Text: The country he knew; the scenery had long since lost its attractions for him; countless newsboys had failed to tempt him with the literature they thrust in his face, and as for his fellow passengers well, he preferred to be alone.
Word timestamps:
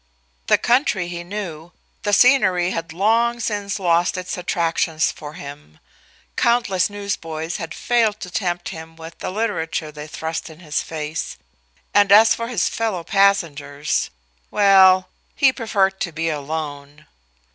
The 0.47 0.57
country 0.57 1.09
he 1.09 1.23
knew; 1.23 1.73
the 2.01 2.11
scenery 2.11 2.71
had 2.71 2.91
long 2.91 3.39
since 3.39 3.77
lost 3.77 4.17
its 4.17 4.35
attractions 4.35 5.11
for 5.11 5.33
him; 5.33 5.77
countless 6.35 6.89
newsboys 6.89 7.57
had 7.57 7.75
failed 7.75 8.19
to 8.21 8.31
tempt 8.31 8.69
him 8.69 8.95
with 8.95 9.19
the 9.19 9.29
literature 9.29 9.91
they 9.91 10.07
thrust 10.07 10.49
in 10.49 10.59
his 10.61 10.81
face, 10.81 11.37
and 11.93 12.11
as 12.11 12.33
for 12.33 12.47
his 12.47 12.67
fellow 12.67 13.03
passengers 13.03 14.09
well, 14.49 15.07
he 15.35 15.53
preferred 15.53 15.99
to 16.01 16.11
be 16.11 16.29
alone. 16.29 17.05